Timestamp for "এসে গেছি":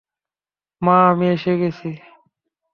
1.35-1.89